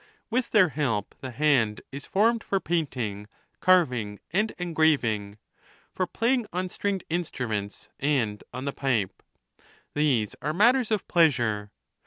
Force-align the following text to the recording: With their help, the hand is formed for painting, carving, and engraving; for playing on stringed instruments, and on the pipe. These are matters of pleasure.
With 0.31 0.49
their 0.49 0.69
help, 0.69 1.13
the 1.21 1.29
hand 1.29 1.81
is 1.91 2.07
formed 2.07 2.43
for 2.43 2.59
painting, 2.59 3.27
carving, 3.59 4.19
and 4.31 4.49
engraving; 4.57 5.37
for 5.93 6.07
playing 6.07 6.47
on 6.51 6.69
stringed 6.69 7.03
instruments, 7.07 7.91
and 7.99 8.43
on 8.51 8.65
the 8.65 8.73
pipe. 8.73 9.21
These 9.93 10.35
are 10.41 10.53
matters 10.53 10.89
of 10.89 11.07
pleasure. 11.07 11.69